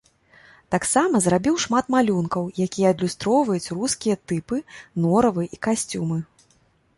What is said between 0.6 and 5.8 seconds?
Таксама зрабіў шмат малюнкаў, якія адлюстроўваюць рускія тыпы, норавы і